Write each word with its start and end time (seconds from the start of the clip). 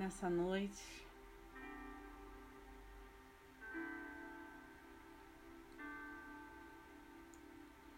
nessa 0.00 0.30
noite. 0.30 1.06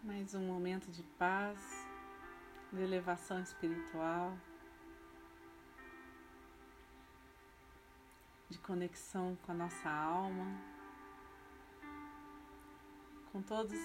Mais 0.03 0.35
um 0.35 0.45
momento 0.45 0.91
de 0.91 1.05
paz, 1.17 1.61
de 2.73 2.83
elevação 2.83 3.41
espiritual, 3.41 4.37
de 8.51 8.59
conexão 8.59 9.39
com 9.47 9.53
a 9.53 9.55
nossa 9.55 9.89
alma, 9.89 10.61
com 13.31 13.41
todos 13.43 13.79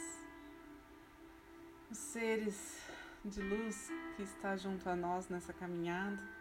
os 1.91 1.97
seres 1.99 2.81
de 3.23 3.43
luz 3.43 3.91
que 4.15 4.23
está 4.23 4.57
junto 4.57 4.89
a 4.89 4.95
nós 4.95 5.29
nessa 5.29 5.53
caminhada. 5.53 6.36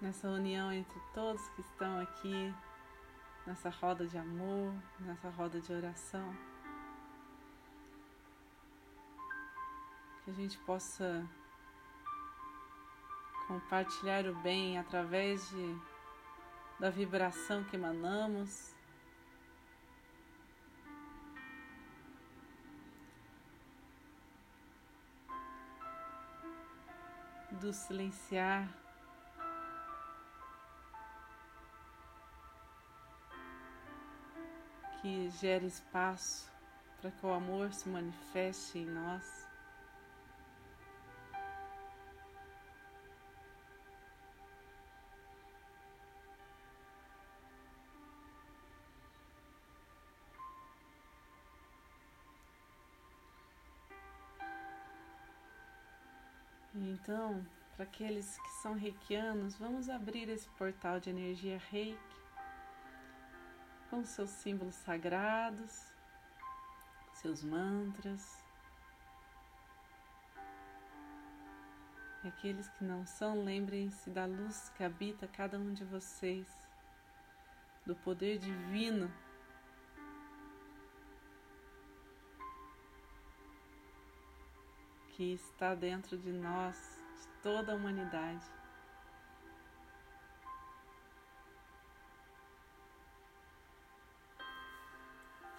Nessa 0.00 0.28
união 0.28 0.72
entre 0.72 0.98
todos 1.12 1.46
que 1.50 1.60
estão 1.60 2.00
aqui, 2.00 2.54
nessa 3.46 3.68
roda 3.68 4.06
de 4.06 4.16
amor, 4.16 4.72
nessa 5.00 5.28
roda 5.30 5.60
de 5.60 5.72
oração. 5.72 6.34
Que 10.24 10.30
a 10.30 10.34
gente 10.34 10.58
possa 10.58 11.28
compartilhar 13.46 14.26
o 14.26 14.34
bem 14.36 14.78
através 14.78 15.48
de, 15.50 15.76
da 16.78 16.88
vibração 16.88 17.62
que 17.64 17.76
emanamos. 17.76 18.74
Do 27.60 27.74
silenciar 27.74 28.66
que 35.00 35.30
gere 35.30 35.66
espaço 35.66 36.50
para 37.00 37.10
que 37.10 37.26
o 37.26 37.32
amor 37.32 37.72
se 37.72 37.88
manifeste 37.88 38.78
em 38.78 38.86
nós. 38.86 39.48
Então, 56.74 57.44
para 57.74 57.84
aqueles 57.84 58.38
que 58.38 58.50
são 58.62 58.74
reikianos, 58.74 59.56
vamos 59.56 59.88
abrir 59.88 60.28
esse 60.28 60.48
portal 60.50 61.00
de 61.00 61.10
energia 61.10 61.58
reiki 61.70 62.19
com 63.90 64.04
seus 64.04 64.30
símbolos 64.30 64.76
sagrados, 64.76 65.84
seus 67.14 67.42
mantras. 67.42 68.38
E 72.22 72.28
aqueles 72.28 72.68
que 72.68 72.84
não 72.84 73.04
são, 73.04 73.42
lembrem-se 73.42 74.08
da 74.10 74.26
luz 74.26 74.70
que 74.76 74.84
habita 74.84 75.26
cada 75.26 75.58
um 75.58 75.72
de 75.72 75.84
vocês, 75.84 76.46
do 77.84 77.96
poder 77.96 78.38
divino 78.38 79.10
que 85.16 85.34
está 85.34 85.74
dentro 85.74 86.16
de 86.16 86.32
nós, 86.32 86.76
de 87.20 87.28
toda 87.42 87.72
a 87.72 87.74
humanidade. 87.74 88.44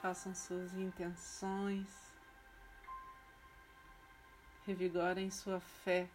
Façam 0.02 0.34
suas 0.34 0.74
intenções, 0.74 1.88
revigorem 4.66 5.30
sua 5.30 5.60
fé. 5.60 6.10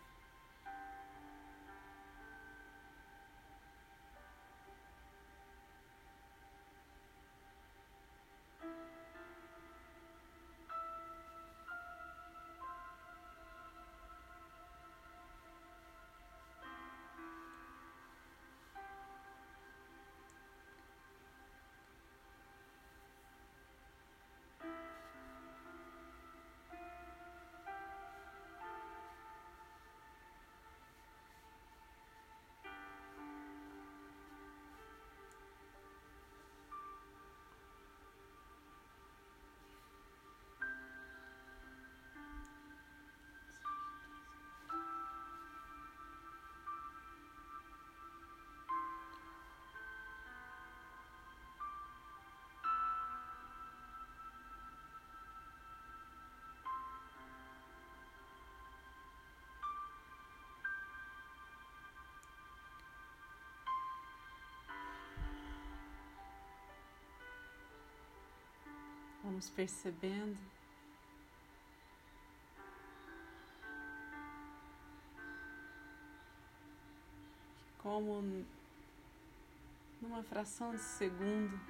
Vamos 69.36 69.50
percebendo. 69.50 70.38
Que, 77.54 77.82
como 77.82 78.46
numa 80.00 80.22
fração 80.22 80.74
de 80.74 80.80
segundo, 80.80 81.60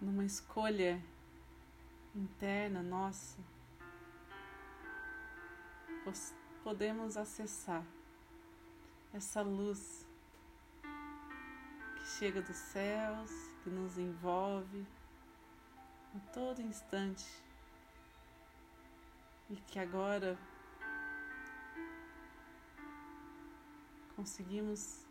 numa 0.00 0.24
escolha 0.24 1.02
interna 2.14 2.80
nossa, 2.80 3.40
podemos 6.62 7.16
acessar 7.16 7.84
essa 9.12 9.42
luz 9.42 10.06
que 11.96 12.06
chega 12.06 12.40
dos 12.40 12.54
céus 12.54 13.51
que 13.62 13.70
nos 13.70 13.98
envolve 13.98 14.86
a 16.14 16.32
todo 16.32 16.60
instante. 16.60 17.26
E 19.50 19.56
que 19.56 19.78
agora 19.78 20.38
conseguimos 24.16 25.04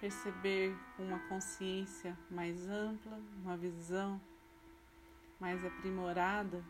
perceber 0.00 0.76
uma 0.98 1.18
consciência 1.28 2.16
mais 2.30 2.68
ampla, 2.68 3.18
uma 3.42 3.56
visão 3.56 4.20
mais 5.40 5.64
aprimorada 5.64 6.62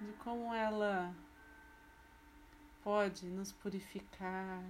de 0.00 0.12
como 0.14 0.52
ela 0.52 1.14
pode 2.82 3.26
nos 3.26 3.52
purificar, 3.52 4.62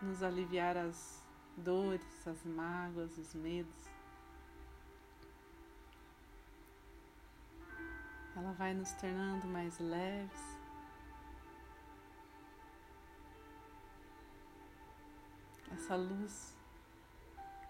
nos 0.00 0.22
aliviar 0.22 0.76
as 0.76 1.22
dores, 1.56 2.26
as 2.26 2.44
mágoas, 2.44 3.18
os 3.18 3.34
medos. 3.34 3.88
Ela 8.36 8.52
vai 8.52 8.74
nos 8.74 8.92
tornando 8.92 9.46
mais 9.46 9.78
leves. 9.78 10.58
Essa 15.72 15.96
luz 15.96 16.56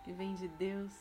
que 0.05 0.13
vem 0.13 0.35
de 0.35 0.49
Deus 0.49 0.93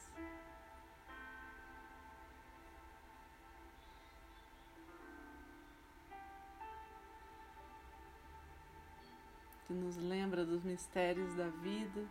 que 9.73 9.79
nos 9.79 9.97
lembra 9.97 10.45
dos 10.45 10.63
mistérios 10.63 11.33
da 11.33 11.47
vida. 11.47 12.05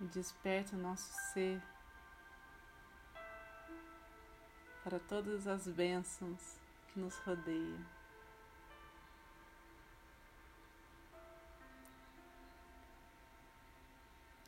E 0.00 0.04
desperta 0.06 0.76
o 0.76 0.78
nosso 0.78 1.12
ser 1.32 1.62
para 4.82 4.98
todas 5.00 5.46
as 5.46 5.68
bênçãos 5.68 6.58
que 6.88 7.00
nos 7.00 7.18
rodeiam. 7.18 7.95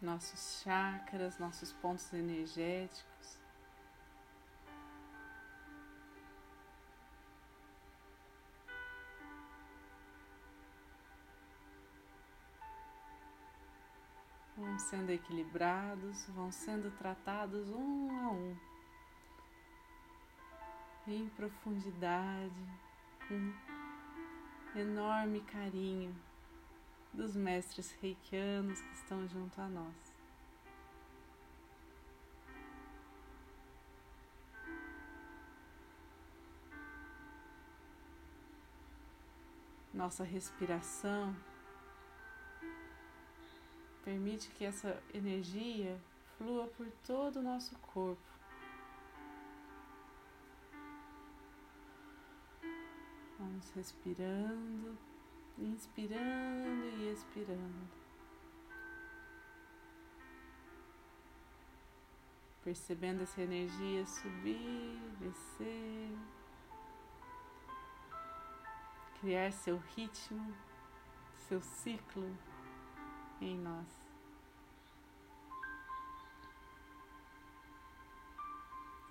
Nossos 0.00 0.62
chakras, 0.62 1.38
nossos 1.38 1.72
pontos 1.72 2.12
energéticos. 2.12 3.38
vão 14.58 14.78
sendo 14.78 15.10
equilibrados, 15.10 16.26
vão 16.30 16.50
sendo 16.50 16.90
tratados 16.98 17.68
um 17.70 18.10
a 18.10 18.30
um, 18.30 18.56
em 21.06 21.28
profundidade, 21.30 22.66
com 23.28 23.52
enorme 24.78 25.40
carinho 25.42 26.14
dos 27.12 27.34
mestres 27.36 27.92
reikianos 28.00 28.80
que 28.80 28.94
estão 28.94 29.26
junto 29.28 29.60
a 29.60 29.68
nós. 29.68 30.16
Nossa 39.92 40.22
respiração 40.22 41.34
Permite 44.08 44.48
que 44.52 44.64
essa 44.64 45.02
energia 45.12 46.00
flua 46.38 46.66
por 46.68 46.90
todo 47.06 47.40
o 47.40 47.42
nosso 47.42 47.76
corpo. 47.80 48.22
Vamos 53.38 53.70
respirando, 53.72 54.96
inspirando 55.58 56.84
e 56.98 57.12
expirando. 57.12 57.88
Percebendo 62.62 63.22
essa 63.22 63.40
energia 63.40 64.06
subir, 64.06 65.00
descer, 65.20 66.16
criar 69.20 69.52
seu 69.52 69.78
ritmo, 69.96 70.54
seu 71.48 71.60
ciclo 71.62 72.36
em 73.40 73.56
nós. 73.58 74.08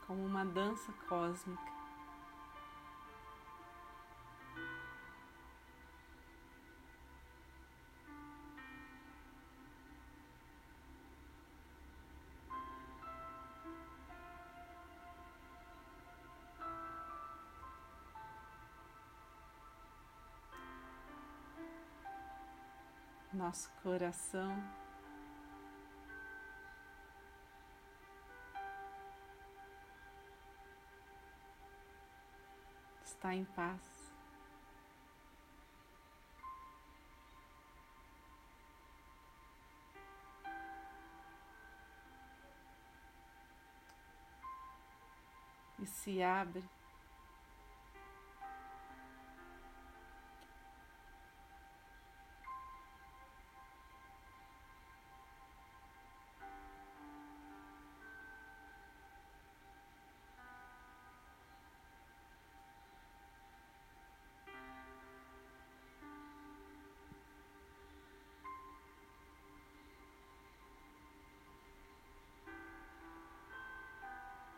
como 0.07 0.25
uma 0.25 0.45
dança 0.45 0.91
cósmica. 1.09 1.76
Nosso 23.47 23.71
coração 23.81 24.61
está 33.05 33.33
em 33.33 33.45
paz. 33.45 34.11
E 45.79 45.85
se 45.85 46.21
abre 46.21 46.69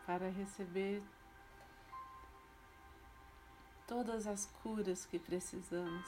para 0.09 0.27
receber 0.31 1.03
todas 3.87 4.25
as 4.25 4.47
curas 4.47 5.05
que 5.05 5.19
precisamos. 5.19 6.07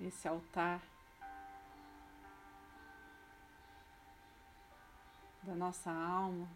Esse 0.00 0.26
altar 0.26 0.80
da 5.42 5.54
nossa 5.54 5.90
alma 5.90 6.48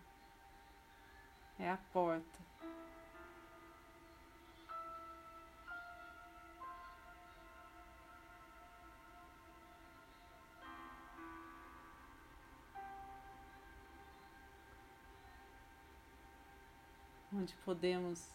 é 1.58 1.70
a 1.70 1.76
porta 1.92 2.47
onde 17.38 17.54
podemos 17.64 18.26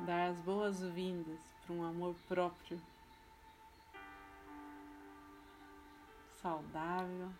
dar 0.00 0.28
as 0.28 0.36
boas-vindas 0.40 1.40
para 1.64 1.74
um 1.74 1.82
amor 1.82 2.14
próprio 2.28 2.78
saudável. 6.42 7.30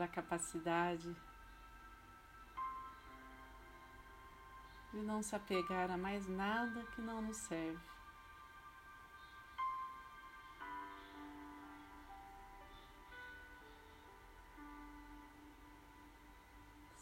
Para 0.00 0.06
a 0.06 0.08
capacidade 0.08 1.14
de 4.94 5.02
não 5.02 5.22
se 5.22 5.36
apegar 5.36 5.90
a 5.90 5.98
mais 5.98 6.26
nada 6.26 6.82
que 6.94 7.02
não 7.02 7.20
nos 7.20 7.36
serve. 7.36 7.78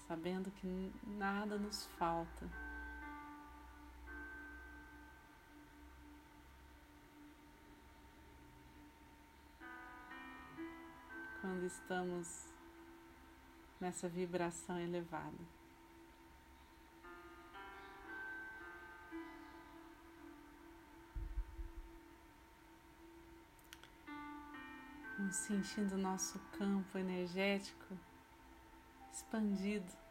Sabendo 0.08 0.50
que 0.50 0.92
nada 1.06 1.56
nos 1.56 1.86
falta. 1.98 2.50
Quando 11.40 11.64
estamos 11.64 12.57
nessa 13.80 14.08
vibração 14.08 14.78
elevada. 14.78 15.58
Sentindo 25.30 25.94
o 25.94 25.98
nosso 25.98 26.38
campo 26.58 26.96
energético 26.96 27.98
expandido. 29.12 30.07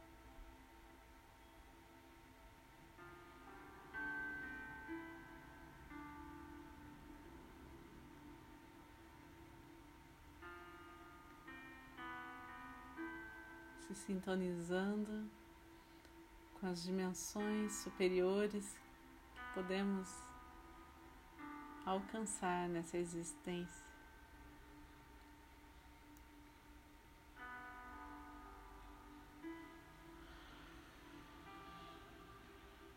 Sintonizando 14.08 15.30
com 16.54 16.68
as 16.68 16.82
dimensões 16.82 17.74
superiores 17.74 18.74
que 19.36 19.54
podemos 19.54 20.10
alcançar 21.86 22.70
nessa 22.70 22.98
existência. 22.98 23.86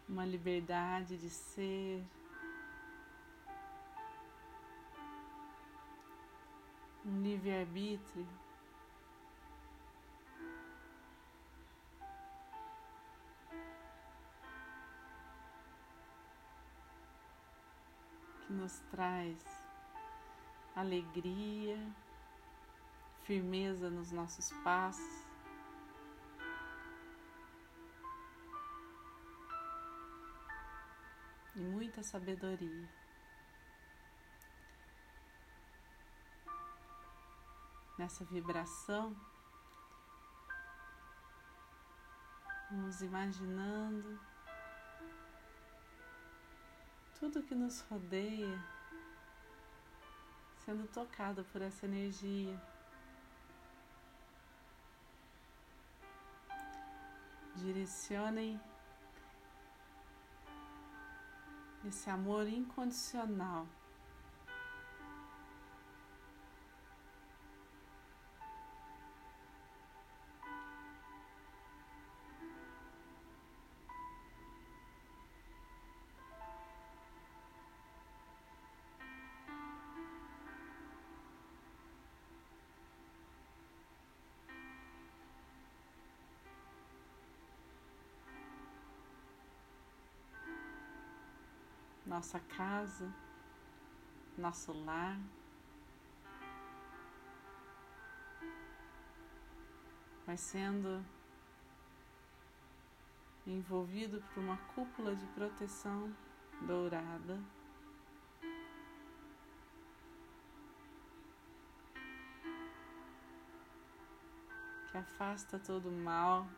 Uma 0.09 0.25
liberdade 0.25 1.17
de 1.19 1.29
ser, 1.29 2.05
um 7.05 7.21
livre-arbítrio. 7.21 8.26
Nos 18.61 18.79
traz 18.90 19.38
alegria, 20.76 21.79
firmeza 23.25 23.88
nos 23.88 24.12
nossos 24.12 24.52
passos. 24.62 25.25
E 31.57 31.61
muita 31.61 32.02
sabedoria. 32.02 33.00
nessa 37.99 38.25
vibração, 38.25 39.14
nos 42.71 43.02
imaginando 43.02 44.19
tudo 47.21 47.43
que 47.43 47.55
nos 47.55 47.83
rodeia 47.83 48.59
sendo 50.65 50.89
tocado 50.89 51.45
por 51.53 51.61
essa 51.61 51.85
energia. 51.85 52.59
Direcionem 57.57 58.59
esse 61.87 62.09
amor 62.09 62.49
incondicional 62.49 63.67
nossa 92.11 92.40
casa, 92.40 93.09
nosso 94.37 94.73
lar. 94.73 95.17
Vai 100.26 100.37
sendo 100.37 101.05
envolvido 103.47 104.21
por 104.35 104.43
uma 104.43 104.57
cúpula 104.75 105.14
de 105.14 105.25
proteção 105.29 106.12
dourada. 106.62 107.40
Que 114.90 114.99
afasta 114.99 115.61
todo 115.61 115.88
o 115.88 115.93
mal, 115.93 116.49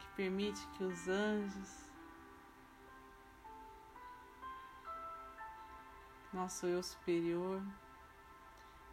que 0.00 0.06
permite 0.16 0.66
que 0.68 0.84
os 0.84 1.06
anjos 1.06 1.93
nosso 6.34 6.66
eu 6.66 6.82
superior 6.82 7.62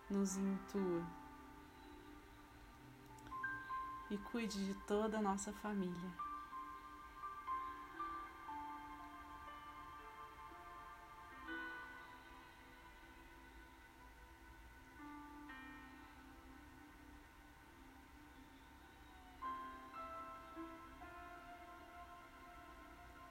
nos 0.08 0.38
intua 0.38 1.04
e 4.12 4.18
cuide 4.18 4.64
de 4.64 4.76
toda 4.86 5.18
a 5.18 5.22
nossa 5.22 5.52
família. 5.52 6.12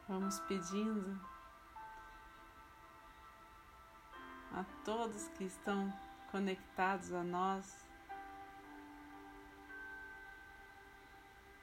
Vamos 0.09 0.41
pedindo 0.41 1.40
todos 4.91 5.29
que 5.39 5.45
estão 5.45 5.89
conectados 6.33 7.13
a 7.13 7.23
nós 7.23 7.89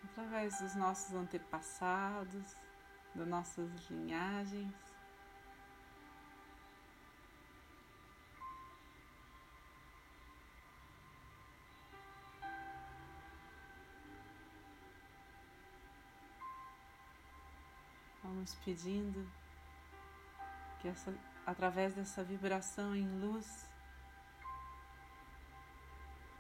através 0.06 0.58
dos 0.62 0.74
nossos 0.76 1.14
antepassados, 1.14 2.56
das 3.14 3.28
nossas 3.28 3.70
linhagens. 3.90 4.74
Vamos 18.24 18.56
pedindo 18.64 19.30
que 20.80 20.88
essa 20.88 21.14
através 21.48 21.96
dessa 21.96 22.22
vibração 22.26 22.94
em 22.94 23.08
luz, 23.22 23.70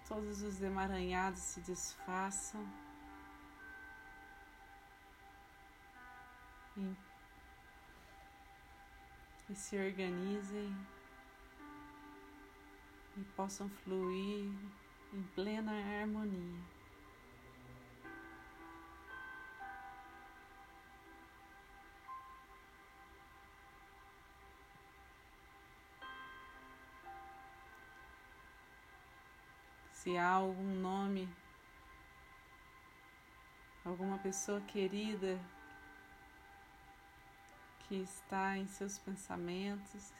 todos 0.05 0.41
os 0.43 0.61
emaranhados 0.61 1.39
se 1.39 1.61
desfaçam 1.61 2.61
e, 6.75 6.93
e 9.49 9.55
se 9.55 9.77
organizem 9.77 10.75
e 13.15 13.23
possam 13.37 13.69
fluir 13.69 14.51
em 15.13 15.23
plena 15.33 15.71
harmonia. 15.71 16.76
Se 30.07 30.17
há 30.17 30.29
algum 30.29 30.73
nome, 30.75 31.27
alguma 33.83 34.17
pessoa 34.17 34.61
querida 34.61 35.37
que 37.79 37.95
está 37.95 38.57
em 38.57 38.65
seus 38.69 38.97
pensamentos, 38.97 40.13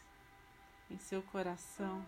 em 0.92 1.00
seu 1.00 1.22
coração. 1.22 2.06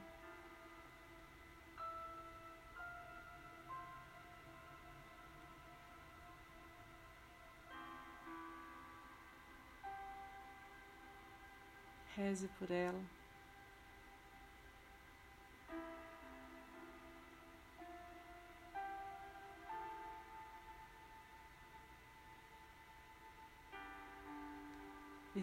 Reze 12.13 12.50
por 12.59 12.69
ela. 12.69 13.19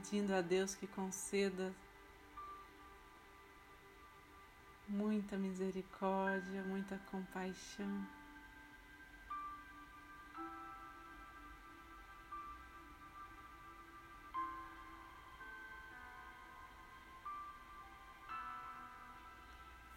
Pedindo 0.08 0.32
a 0.34 0.40
Deus 0.40 0.74
que 0.76 0.86
conceda 0.86 1.74
muita 4.88 5.36
misericórdia, 5.36 6.62
muita 6.62 6.96
compaixão. 7.10 8.06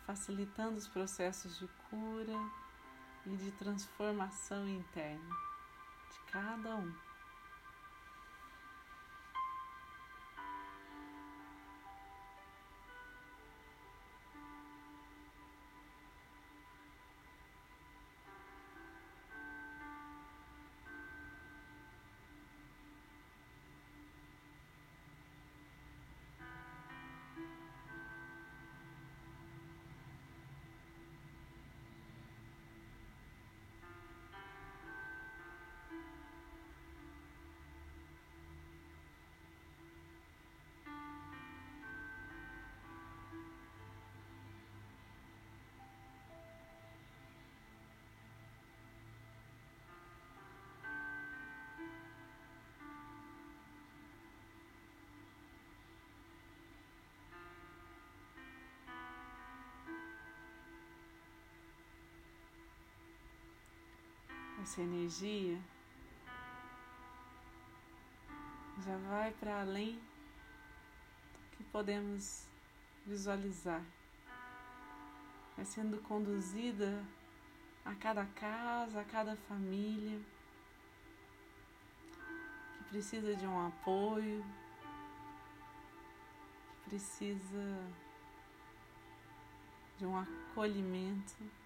Facilitando 0.08 0.78
os 0.78 0.88
processos 0.88 1.60
de 1.60 1.68
cura 1.90 2.34
e 3.28 3.38
de 3.38 3.52
transformação 3.52 4.68
interna. 4.68 5.36
de 6.12 6.32
cada 6.32 6.78
um. 6.78 7.09
Essa 64.70 64.82
energia 64.82 65.60
já 68.86 68.96
vai 69.10 69.32
para 69.32 69.62
além 69.62 69.96
do 69.96 71.58
que 71.58 71.64
podemos 71.64 72.46
visualizar. 73.04 73.84
Vai 75.56 75.66
sendo 75.66 75.98
conduzida 76.04 77.04
a 77.84 77.96
cada 77.96 78.24
casa, 78.28 79.02
a 79.02 79.06
cada 79.06 79.36
família 79.36 80.20
que 82.78 82.84
precisa 82.90 83.36
de 83.36 83.48
um 83.48 83.68
apoio, 83.68 84.46
que 86.84 86.90
precisa 86.90 87.92
de 89.98 90.06
um 90.06 90.16
acolhimento. 90.16 91.59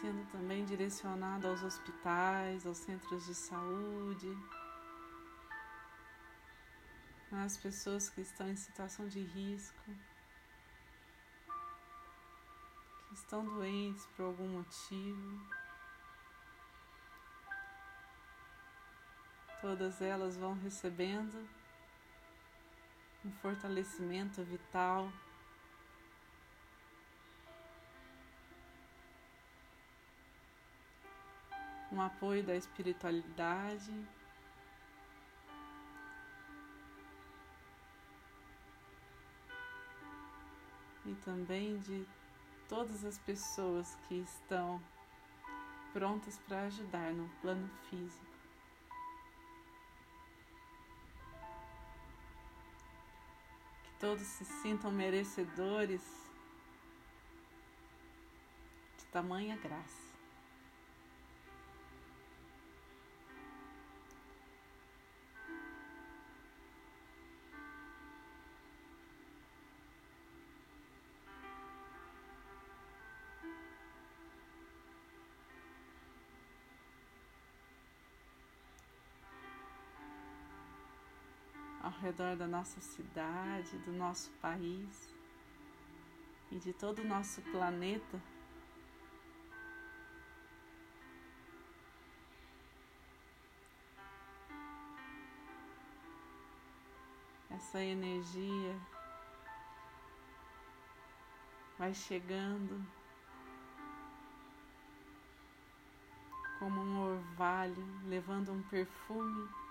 Sendo 0.00 0.24
também 0.30 0.64
direcionado 0.64 1.46
aos 1.46 1.62
hospitais, 1.62 2.66
aos 2.66 2.78
centros 2.78 3.26
de 3.26 3.34
saúde, 3.34 4.36
às 7.30 7.56
pessoas 7.56 8.08
que 8.08 8.20
estão 8.20 8.48
em 8.48 8.56
situação 8.56 9.06
de 9.08 9.20
risco, 9.20 9.90
que 13.08 13.14
estão 13.14 13.44
doentes 13.44 14.04
por 14.16 14.24
algum 14.24 14.48
motivo. 14.48 15.40
Todas 19.60 20.02
elas 20.02 20.36
vão 20.36 20.54
recebendo 20.54 21.48
um 23.24 23.32
fortalecimento 23.32 24.42
vital. 24.42 25.10
Um 31.94 32.02
apoio 32.02 32.42
da 32.42 32.56
espiritualidade. 32.56 33.92
E 41.06 41.14
também 41.24 41.78
de 41.78 42.04
todas 42.68 43.04
as 43.04 43.18
pessoas 43.18 43.94
que 44.08 44.16
estão 44.16 44.82
prontas 45.92 46.38
para 46.48 46.62
ajudar 46.62 47.12
no 47.12 47.28
plano 47.40 47.70
físico. 47.88 48.24
Que 53.84 54.00
todos 54.00 54.22
se 54.22 54.44
sintam 54.44 54.90
merecedores 54.90 56.02
de 58.98 59.04
tamanha 59.06 59.56
graça. 59.56 60.03
Redor 82.04 82.36
da 82.36 82.46
nossa 82.46 82.82
cidade, 82.82 83.78
do 83.78 83.90
nosso 83.90 84.30
país 84.32 85.08
e 86.52 86.58
de 86.58 86.70
todo 86.74 86.98
o 86.98 87.04
nosso 87.04 87.40
planeta. 87.40 88.20
Essa 97.48 97.82
energia 97.82 98.78
vai 101.78 101.94
chegando 101.94 102.86
como 106.58 106.82
um 106.82 107.14
orvalho, 107.14 107.82
levando 108.04 108.52
um 108.52 108.62
perfume 108.64 109.63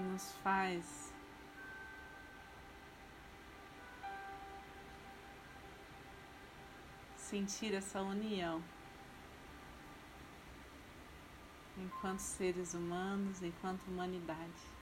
nos 0.00 0.32
faz 0.42 1.12
sentir 7.16 7.74
essa 7.74 8.00
união 8.02 8.60
enquanto 11.78 12.18
seres 12.18 12.74
humanos, 12.74 13.42
enquanto 13.42 13.86
humanidade. 13.86 14.79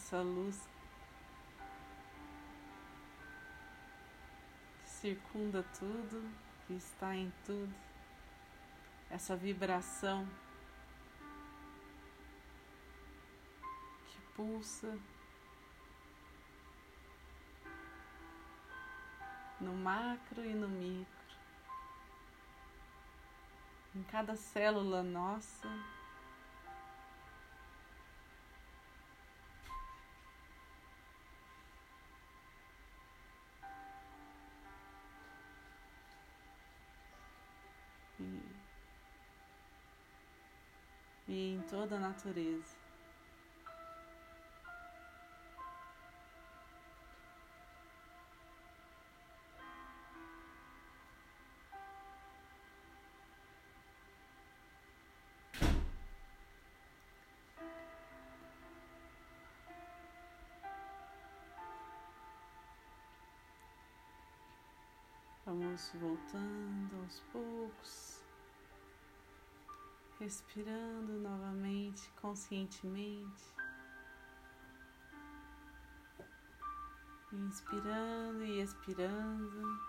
Essa 0.00 0.22
luz 0.22 0.66
que 4.82 4.88
circunda 4.88 5.62
tudo, 5.78 6.26
que 6.66 6.72
está 6.72 7.14
em 7.14 7.30
tudo, 7.44 7.72
essa 9.10 9.36
vibração 9.36 10.26
que 14.08 14.20
pulsa 14.34 14.98
no 19.60 19.74
macro 19.74 20.42
e 20.44 20.54
no 20.54 20.68
micro, 20.68 21.36
em 23.94 24.02
cada 24.04 24.34
célula 24.34 25.02
nossa. 25.02 25.68
Em 41.40 41.60
toda 41.62 41.96
a 41.96 41.98
natureza. 41.98 42.80
Vamos 65.46 65.90
voltando 65.94 66.96
aos 67.02 67.20
poucos, 67.32 68.19
respirando 70.20 71.12
novamente 71.18 72.10
conscientemente, 72.20 73.42
inspirando 77.32 78.44
e 78.44 78.60
expirando. 78.60 79.80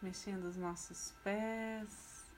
Mexendo 0.00 0.44
os 0.44 0.56
nossos 0.56 1.12
pés, 1.22 2.32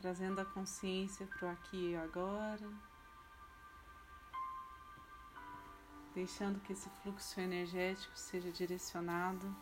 trazendo 0.00 0.40
a 0.40 0.44
consciência 0.44 1.26
para 1.26 1.48
o 1.48 1.50
aqui 1.50 1.90
e 1.90 1.96
agora. 1.96 2.89
Deixando 6.20 6.60
que 6.60 6.74
esse 6.74 6.90
fluxo 7.02 7.40
energético 7.40 8.12
seja 8.14 8.52
direcionado 8.52 9.56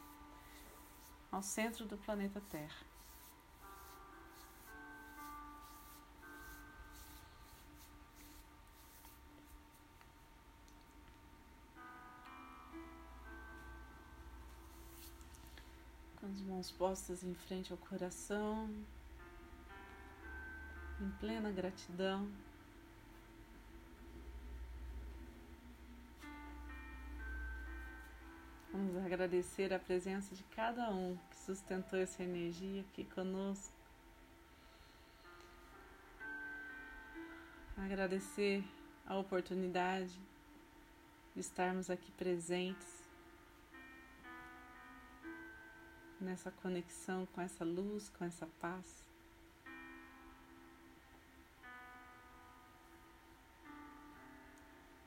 ao 1.31 1.41
centro 1.41 1.87
do 1.87 1.97
planeta 1.97 2.43
Terra. 2.51 2.85
Com 16.17 16.27
as 16.27 16.41
mãos 16.41 16.73
postas 16.73 17.23
em 17.23 17.35
frente 17.37 17.71
ao 17.71 17.79
coração, 17.79 18.69
em 21.01 21.11
plena 21.21 21.53
gratidão. 21.53 22.29
Agradecer 29.19 29.75
a 29.75 29.81
presença 29.81 30.33
de 30.33 30.45
cada 30.45 30.91
um 30.91 31.19
que 31.29 31.37
sustentou 31.39 31.99
essa 31.99 32.23
energia 32.23 32.83
aqui 32.83 33.03
conosco. 33.03 33.75
Agradecer 37.77 38.63
a 39.05 39.19
oportunidade 39.19 40.17
de 41.35 41.41
estarmos 41.41 41.91
aqui 41.91 42.13
presentes 42.13 42.87
nessa 46.21 46.53
conexão 46.53 47.27
com 47.27 47.41
essa 47.41 47.65
luz, 47.65 48.09
com 48.11 48.25
essa 48.25 48.47
paz. 48.61 49.05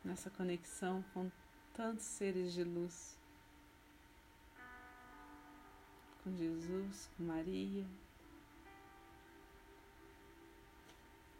Nessa 0.03 0.29
conexão 0.29 1.01
com 1.13 1.31
tantos 1.73 2.03
seres 2.03 2.51
de 2.51 2.65
luz. 2.65 3.20
Com 6.23 6.35
Jesus, 6.35 7.09
com 7.17 7.23
Maria, 7.23 7.85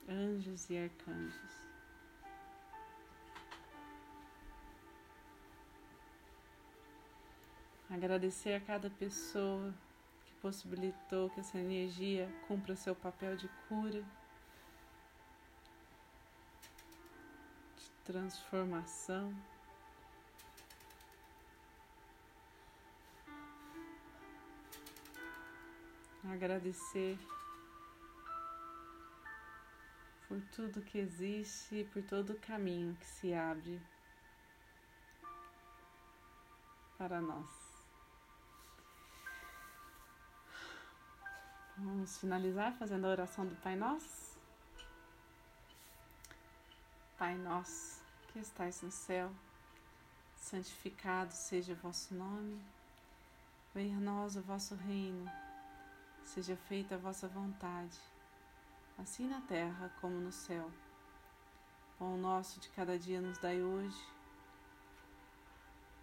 anjos 0.09 0.69
e 0.69 0.77
arcanjos. 0.77 1.71
Agradecer 7.89 8.53
a 8.53 8.61
cada 8.61 8.89
pessoa 8.89 9.73
que 10.25 10.33
possibilitou 10.35 11.29
que 11.29 11.41
essa 11.41 11.59
energia 11.59 12.31
cumpra 12.47 12.75
seu 12.75 12.95
papel 12.95 13.35
de 13.35 13.49
cura, 13.67 14.01
de 17.75 17.91
transformação. 18.05 19.35
Agradecer 26.29 27.17
por 30.27 30.41
tudo 30.55 30.81
que 30.81 30.97
existe 30.97 31.75
e 31.75 31.83
por 31.85 32.03
todo 32.03 32.33
o 32.33 32.39
caminho 32.39 32.95
que 32.95 33.05
se 33.05 33.33
abre 33.33 33.81
para 36.97 37.19
nós. 37.19 37.49
Vamos 41.77 42.17
finalizar 42.19 42.73
fazendo 42.73 43.07
a 43.07 43.09
oração 43.09 43.45
do 43.45 43.55
Pai 43.55 43.75
Nosso. 43.75 44.39
Pai 47.17 47.35
Nosso, 47.35 47.99
que 48.27 48.39
estais 48.39 48.81
no 48.81 48.91
céu, 48.91 49.31
santificado 50.35 51.33
seja 51.33 51.73
o 51.73 51.77
vosso 51.77 52.13
nome. 52.13 52.61
Venha 53.73 53.97
a 53.97 54.01
nós 54.01 54.35
o 54.35 54.41
vosso 54.41 54.75
reino 54.75 55.29
Seja 56.23 56.55
feita 56.55 56.95
a 56.95 56.97
vossa 56.97 57.27
vontade, 57.27 57.99
assim 58.97 59.27
na 59.27 59.41
terra 59.41 59.93
como 59.99 60.15
no 60.15 60.31
céu. 60.31 60.71
Pão 61.97 62.17
nosso 62.17 62.59
de 62.59 62.69
cada 62.69 62.97
dia 62.97 63.21
nos 63.21 63.37
dai 63.37 63.61
hoje. 63.61 64.01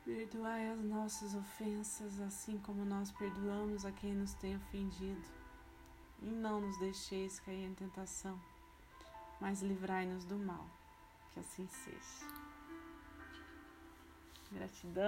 Perdoai 0.05 0.71
as 0.71 0.81
nossas 0.81 1.35
ofensas, 1.35 2.21
assim 2.21 2.59
como 2.59 2.85
nós 2.85 3.11
perdoamos 3.13 3.85
a 3.85 3.93
quem 3.93 4.15
nos 4.15 4.35
tem 4.35 4.57
ofendido. 4.57 5.29
E 6.21 6.27
não 6.27 6.61
nos 6.61 6.79
deixeis 6.79 7.41
cair 7.41 7.65
em 7.65 7.75
tentação, 7.75 8.41
mas 9.41 9.63
livrai-nos 9.63 10.25
do 10.25 10.37
mal. 10.37 10.67
Que 11.33 11.41
assim 11.41 11.67
seja. 11.69 12.27
Gratidão. 14.51 15.05